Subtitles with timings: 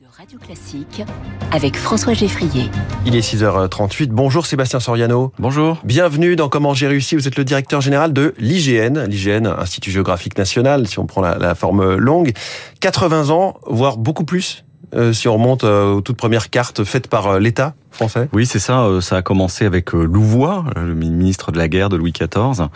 [0.00, 1.04] de Radio Classique
[1.52, 2.68] avec François Geffrier.
[3.06, 4.08] Il est 6h38.
[4.08, 5.32] Bonjour Sébastien Soriano.
[5.38, 5.80] Bonjour.
[5.84, 7.14] Bienvenue dans Comment j'ai réussi.
[7.14, 9.06] Vous êtes le directeur général de l'IGN.
[9.06, 12.32] L'IGN, Institut géographique national, si on prend la, la forme longue.
[12.80, 17.08] 80 ans, voire beaucoup plus euh, si on remonte euh, aux toutes premières cartes faites
[17.08, 18.88] par euh, l'État français Oui, c'est ça.
[19.00, 22.68] Ça a commencé avec Louvois, le ministre de la guerre de Louis XIV,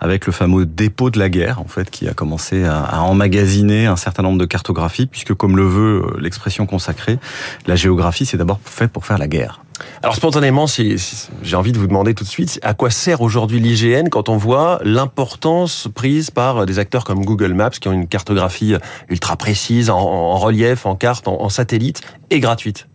[0.00, 3.96] avec le fameux dépôt de la guerre, en fait, qui a commencé à, emmagasiner un
[3.96, 7.18] certain nombre de cartographies, puisque comme le veut l'expression consacrée,
[7.66, 9.60] la géographie, c'est d'abord fait pour faire la guerre.
[10.02, 13.20] Alors spontanément, si, si, j'ai envie de vous demander tout de suite, à quoi sert
[13.20, 17.92] aujourd'hui l'IGN quand on voit l'importance prise par des acteurs comme Google Maps qui ont
[17.92, 18.74] une cartographie
[19.08, 22.86] ultra précise, en, en relief, en carte, en, en satellite et gratuite?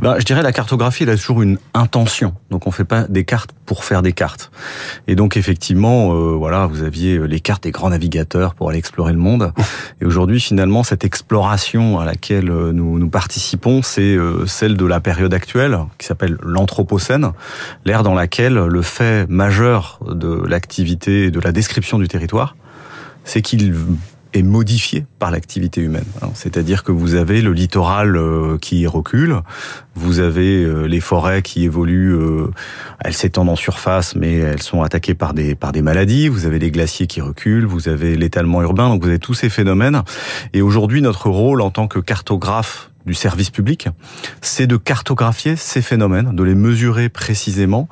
[0.00, 2.34] Ben, je dirais la cartographie, elle a toujours une intention.
[2.50, 4.50] Donc on fait pas des cartes pour faire des cartes.
[5.06, 9.12] Et donc effectivement, euh, voilà, vous aviez les cartes des grands navigateurs pour aller explorer
[9.12, 9.52] le monde.
[10.00, 14.84] Et aujourd'hui, finalement, cette exploration à laquelle euh, nous, nous participons, c'est euh, celle de
[14.84, 17.32] la période actuelle, qui s'appelle l'Anthropocène,
[17.84, 22.56] l'ère dans laquelle le fait majeur de l'activité et de la description du territoire,
[23.24, 23.74] c'est qu'il
[24.34, 26.04] est modifié par l'activité humaine.
[26.34, 29.40] C'est-à-dire que vous avez le littoral euh, qui recule,
[29.94, 32.50] vous avez euh, les forêts qui évoluent, euh,
[33.00, 36.28] elles s'étendent en surface, mais elles sont attaquées par des par des maladies.
[36.28, 39.48] Vous avez les glaciers qui reculent, vous avez l'étalement urbain, donc vous avez tous ces
[39.48, 40.02] phénomènes.
[40.52, 43.88] Et aujourd'hui, notre rôle en tant que cartographe du service public,
[44.42, 47.88] c'est de cartographier ces phénomènes, de les mesurer précisément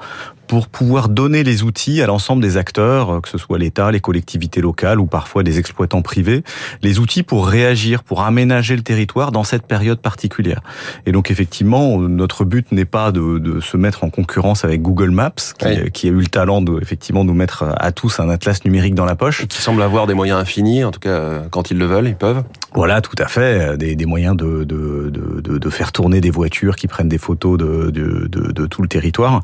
[0.47, 4.61] pour pouvoir donner les outils à l'ensemble des acteurs, que ce soit l'État, les collectivités
[4.61, 6.43] locales ou parfois des exploitants privés,
[6.83, 10.61] les outils pour réagir, pour aménager le territoire dans cette période particulière.
[11.07, 15.11] Et donc effectivement, notre but n'est pas de, de, se mettre en concurrence avec Google
[15.11, 15.91] Maps, qui, oui.
[15.91, 19.05] qui, a eu le talent de effectivement nous mettre à tous un atlas numérique dans
[19.05, 21.87] la poche, et qui semble avoir des moyens infinis, en tout cas quand ils le
[21.87, 22.43] veulent, ils peuvent.
[22.75, 26.77] Voilà, tout à fait, des, des moyens de, de, de, de, faire tourner des voitures
[26.77, 29.43] qui prennent des photos de, de, de, tout le territoire.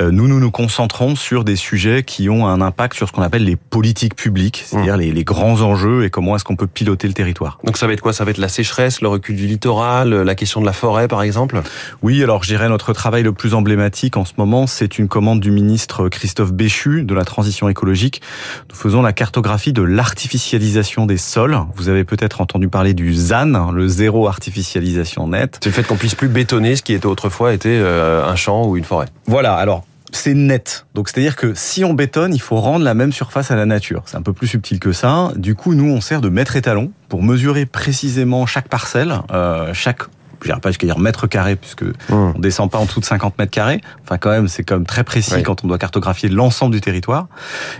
[0.00, 3.22] Euh, nous, nous nous concentrons sur des sujets qui ont un impact sur ce qu'on
[3.22, 5.00] appelle les politiques publiques, c'est-à-dire mmh.
[5.00, 7.58] les, les, grands enjeux et comment est-ce qu'on peut piloter le territoire.
[7.64, 8.12] Donc ça va être quoi?
[8.12, 11.22] Ça va être la sécheresse, le recul du littoral, la question de la forêt par
[11.22, 11.62] exemple?
[12.02, 15.40] Oui, alors je dirais notre travail le plus emblématique en ce moment, c'est une commande
[15.40, 18.20] du ministre Christophe Béchu de la transition écologique.
[18.68, 21.56] Nous faisons la cartographie de l'artificialisation des sols.
[21.74, 25.60] Vous avez peut-être entendu parler du ZAN, le zéro artificialisation nette.
[25.62, 28.66] C'est le fait qu'on puisse plus bétonner ce qui était autrefois était euh, un champ
[28.66, 29.06] ou une forêt.
[29.26, 29.84] Voilà, alors
[30.16, 30.86] c'est net.
[30.94, 34.02] Donc c'est-à-dire que si on bétonne, il faut rendre la même surface à la nature.
[34.06, 35.32] C'est un peu plus subtil que ça.
[35.36, 40.02] Du coup, nous, on sert de mètre étalon pour mesurer précisément chaque parcelle, euh, chaque
[40.42, 42.12] je dirais pas jusqu'à dire mètre carré puisque mmh.
[42.12, 43.80] on descend pas en dessous de 50 mètres carrés.
[44.02, 45.42] Enfin quand même c'est quand même très précis oui.
[45.42, 47.28] quand on doit cartographier l'ensemble du territoire.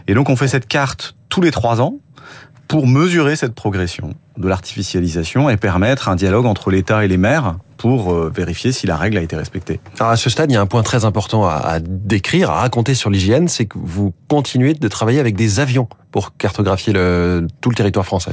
[0.08, 1.98] Et donc on fait cette carte tous les trois ans
[2.66, 7.56] pour mesurer cette progression de l'artificialisation et permettre un dialogue entre l'État et les maires
[7.76, 9.80] pour euh, vérifier si la règle a été respectée.
[9.98, 12.60] Alors à ce stade, il y a un point très important à, à décrire, à
[12.60, 17.46] raconter sur l'hygiène, c'est que vous continuez de travailler avec des avions pour cartographier le,
[17.60, 18.32] tout le territoire français.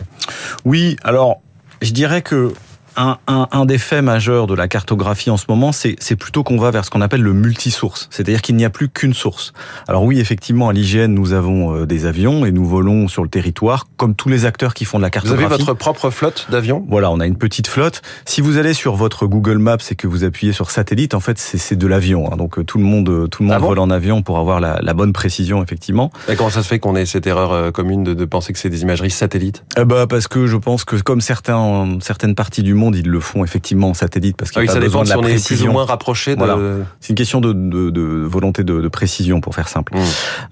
[0.66, 1.42] Oui, alors
[1.82, 2.54] je dirais que
[2.96, 6.58] un, un, un, des faits majeurs de la cartographie en ce moment, c'est plutôt qu'on
[6.58, 9.54] va vers ce qu'on appelle le multisource, c'est-à-dire qu'il n'y a plus qu'une source.
[9.88, 13.30] Alors oui, effectivement, à l'IGN, nous avons euh, des avions et nous volons sur le
[13.30, 15.46] territoire, comme tous les acteurs qui font de la cartographie.
[15.46, 16.86] Vous avez votre propre flotte d'avions?
[16.90, 18.02] Voilà, on a une petite flotte.
[18.26, 21.38] Si vous allez sur votre Google Maps et que vous appuyez sur satellite, en fait,
[21.38, 22.32] c'est de l'avion.
[22.32, 22.38] Hein.
[22.38, 23.68] Donc tout le monde, tout le monde ah bon?
[23.68, 26.12] vole en avion pour avoir la, la, bonne précision, effectivement.
[26.28, 28.60] Et comment ça se fait qu'on ait cette erreur euh, commune de, de penser que
[28.60, 29.64] c'est des imageries satellites?
[29.78, 33.20] Eh bah, Parce que je pense que comme certains, certaines parties du monde, ils le
[33.20, 35.54] font effectivement en satellite parce qu'il ah oui, a pas besoin de la si précision.
[35.54, 36.36] on est plus ou moins rapproché.
[36.36, 36.40] De...
[36.40, 36.58] Voilà.
[37.00, 39.96] C'est une question de, de, de volonté de, de, précision pour faire simple.
[39.96, 40.02] Mmh.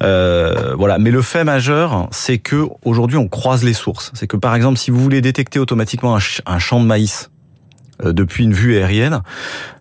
[0.04, 1.00] Euh, voilà.
[1.00, 4.12] Mais le fait majeur, c'est que aujourd'hui on croise les sources.
[4.14, 7.30] C'est que par exemple, si vous voulez détecter automatiquement un, ch un champ de maïs
[8.04, 9.22] depuis une vue aérienne,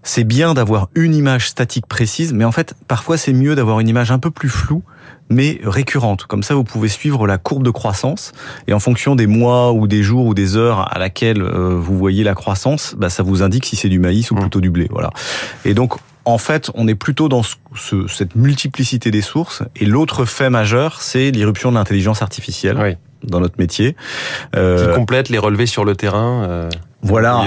[0.03, 3.89] c'est bien d'avoir une image statique précise, mais en fait, parfois c'est mieux d'avoir une
[3.89, 4.83] image un peu plus floue
[5.31, 6.25] mais récurrente.
[6.25, 8.33] Comme ça, vous pouvez suivre la courbe de croissance
[8.67, 11.99] et en fonction des mois ou des jours ou des heures à laquelle euh, vous
[11.99, 14.41] voyez la croissance, bah, ça vous indique si c'est du maïs ou mmh.
[14.41, 14.89] plutôt du blé.
[14.91, 15.11] Voilà.
[15.65, 15.95] Et donc,
[16.25, 19.63] en fait, on est plutôt dans ce, cette multiplicité des sources.
[19.77, 22.79] Et l'autre fait majeur, c'est l'irruption de l'intelligence artificielle.
[22.81, 22.97] Oui.
[23.25, 23.97] Dans notre métier.
[24.55, 26.45] Euh, qui complète les relevés sur le terrain.
[26.49, 26.71] Euh,
[27.03, 27.45] voilà.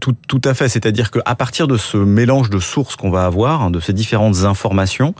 [0.00, 0.68] Tout, tout, à fait.
[0.68, 4.44] C'est-à-dire qu'à partir de ce mélange de sources qu'on va avoir, hein, de ces différentes
[4.44, 5.14] informations,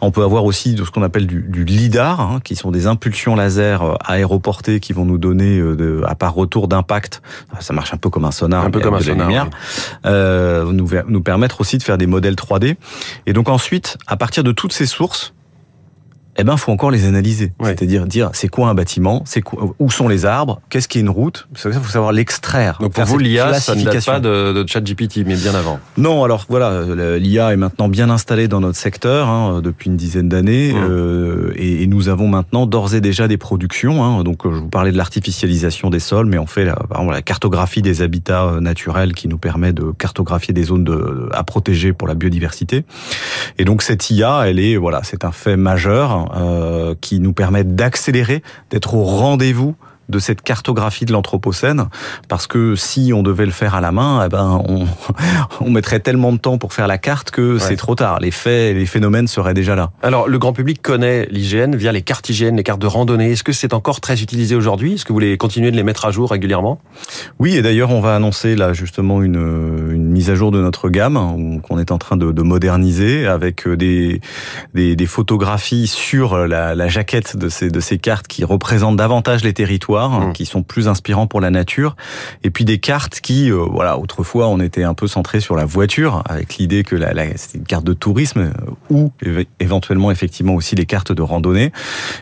[0.00, 2.86] on peut avoir aussi de ce qu'on appelle du, du lidar, hein, qui sont des
[2.86, 7.22] impulsions laser euh, aéroportées qui vont nous donner, euh, de, à part retour d'impact,
[7.60, 10.00] ça marche un peu comme un sonar, un peu comme un sonar, lumière, oui.
[10.06, 12.76] euh, nous, nous permettre aussi de faire des modèles 3D.
[13.26, 15.34] Et donc ensuite, à partir de toutes ces sources,
[16.38, 17.52] eh ben, faut encore les analyser.
[17.62, 19.42] C'est-à-dire dire, c'est quoi un bâtiment, c'est
[19.78, 21.46] où sont les arbres, qu'est-ce qui est une route?
[21.54, 22.78] Ça, faut savoir l'extraire.
[22.80, 25.78] Donc pour vous, l'IA, ça ne date pas de, de ChatGPT, mais bien avant.
[25.98, 26.82] Non, alors voilà,
[27.18, 30.76] l'IA est maintenant bien installée dans notre secteur hein, depuis une dizaine d'années, mmh.
[30.76, 34.02] euh, et, et, nous avons maintenant d'ores et déjà des productions.
[34.02, 36.78] Hein, donc je vous parlais de l'artificialisation des sols, mais on fait la,
[37.10, 41.44] la cartographie des habitats euh, naturels qui nous permet de cartographier des zones de, à
[41.44, 42.84] protéger pour la biodiversité.
[43.58, 46.21] Et donc cette IA, elle est voilà, c'est un fait majeur euh,
[47.00, 49.76] qui nous permettent d'accélérer, d'être au rendez-vous
[50.12, 51.86] de cette cartographie de l'anthropocène,
[52.28, 54.86] parce que si on devait le faire à la main, eh ben on,
[55.60, 58.20] on mettrait tellement de temps pour faire la carte que c'est trop tard.
[58.20, 59.90] Les faits, les phénomènes seraient déjà là.
[60.02, 63.32] Alors le grand public connaît l'IGN via les cartes IGN, les cartes de randonnée.
[63.32, 64.94] Est-ce que c'est encore très utilisé aujourd'hui?
[64.94, 66.80] Est-ce que vous voulez continuer de les mettre à jour régulièrement?
[67.38, 70.88] Oui, et d'ailleurs on va annoncer là justement une, une mise à jour de notre
[70.90, 74.20] gamme qu'on est en train de, de moderniser avec des,
[74.74, 79.42] des, des photographies sur la, la jaquette de ces, de ces cartes qui représentent davantage
[79.44, 80.32] les territoires Mmh.
[80.32, 81.96] qui sont plus inspirants pour la nature,
[82.42, 85.64] et puis des cartes qui, euh, voilà, autrefois on était un peu centré sur la
[85.64, 88.50] voiture, avec l'idée que la, la c'était une carte de tourisme euh,
[88.90, 89.12] ou
[89.60, 91.72] éventuellement effectivement aussi des cartes de randonnée.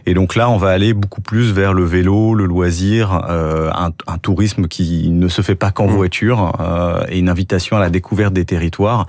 [0.07, 3.93] Et donc là, on va aller beaucoup plus vers le vélo, le loisir, euh, un,
[4.07, 5.93] un, tourisme qui ne se fait pas qu'en mmh.
[5.93, 9.07] voiture, euh, et une invitation à la découverte des territoires.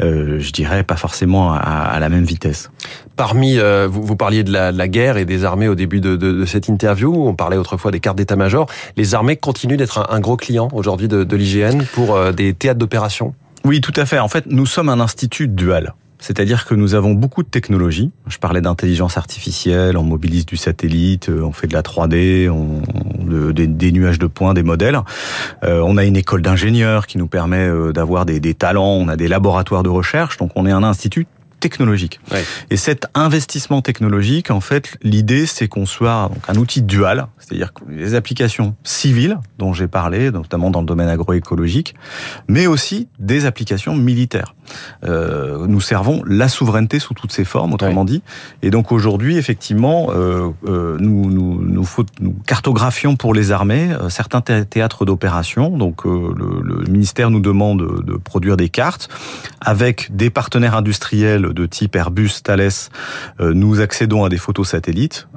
[0.00, 2.70] Je dirais pas forcément à, à, la même vitesse.
[3.16, 7.26] Parmi, vous, vous, parliez de la, guerre et des armées au début de, cette interview.
[7.26, 8.66] On parlait autrefois des cartes d'état-major.
[8.96, 13.34] Les armées continuent d'être un, gros client aujourd'hui de, l'IGN pour euh, des théâtres d'opération
[13.64, 14.18] Oui, tout à fait.
[14.18, 15.94] En fait, nous sommes un institut dual.
[16.20, 18.10] C'est-à-dire que nous avons beaucoup de technologies.
[18.26, 22.82] Je parlais d'intelligence artificielle, on mobilise du satellite, euh, on fait de la 3D, on,
[23.52, 24.98] des, nuages de points, des modèles.
[25.62, 29.28] Euh, on a une école d'ingénieurs qui nous permet d'avoir des, talents, on a des
[29.28, 30.38] laboratoires de recherche.
[30.38, 31.28] Donc on est un institut
[31.60, 32.20] technologique.
[32.70, 37.72] Et cet investissement technologique, en fait, l'idée, c'est qu'on soit donc, un outil dual, c'est-à-dire
[37.72, 41.94] que les applications civiles dont j'ai parlé, notamment dans le domaine agroécologique,
[42.48, 44.54] mais aussi des applications militaires.
[45.04, 48.22] Euh, nous servons la souveraineté sous toutes ses formes, autrement dit.
[48.62, 53.90] Et donc aujourd'hui, effectivement, euh, euh, nous, nous, nous, faut, nous, cartographions pour les armées
[53.92, 55.76] euh, certains théâtres d'opération.
[55.76, 59.08] Donc euh, le, le, ministère nous demande de produire des cartes
[59.60, 62.70] avec des partenaires industriels de type Airbus, Thales.
[63.40, 65.28] nous accédons à des photos satellites,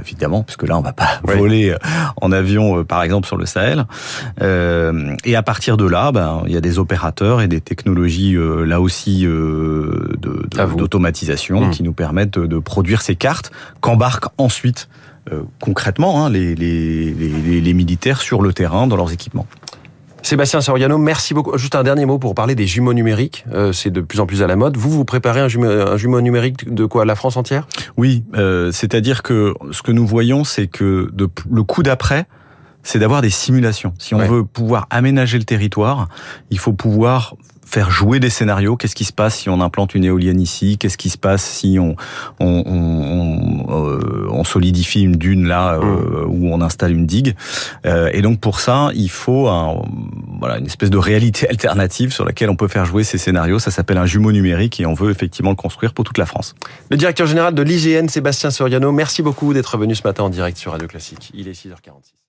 [0.00, 1.74] évidemment, puisque là on va pas voler
[2.20, 3.86] en avion, par exemple sur le Sahel.
[4.40, 8.79] et à partir de là, ben, il y a des opérateurs et des technologies là
[8.80, 11.70] aussi euh, d'automatisation mmh.
[11.70, 13.50] qui nous permettent de, produire ces cartes
[13.80, 14.88] qu'embarquent ensuite
[15.32, 19.46] euh, concrètement hein, les, les, les, les militaires sur le terrain dans leurs équipements.
[20.22, 21.56] Sébastien Soriano, merci beaucoup.
[21.56, 23.44] Juste un dernier mot pour parler des jumeaux numériques.
[23.52, 24.76] Euh, c'est de plus en plus à la mode.
[24.76, 27.04] Vous, vous préparez un jumeau, un jumeau numérique de quoi?
[27.04, 27.66] La France entière?
[27.96, 32.26] Oui, euh, c'est-à-dire que ce que nous voyons, c'est que de, le coup d'après,
[32.82, 33.94] c'est d'avoir des simulations.
[33.98, 34.28] Si on ouais.
[34.28, 36.08] veut pouvoir aménager le territoire,
[36.50, 37.34] il faut pouvoir
[37.70, 38.76] faire jouer des scénarios.
[38.76, 40.76] Qu'est-ce qui se passe si on implante une éolienne ici?
[40.76, 41.94] Qu'est-ce qui se passe si on
[42.40, 46.28] on, on, euh, on solidifie une dune là euh, mmh.
[46.28, 47.36] où on installe une digue?
[47.86, 49.82] Euh, Et donc pour ça, il faut un,
[50.40, 53.58] voilà une espèce de réalité alternative sur laquelle on peut faire jouer ces scénarios.
[53.58, 56.54] Ça s'appelle un jumeau numérique et on veut effectivement le construire pour toute la France.
[56.90, 60.58] Le directeur général de l'IGN, Sébastien Soriano, merci beaucoup d'être venu ce matin en direct
[60.58, 61.30] sur Radio Classique.
[61.34, 62.20] Il est 6h46.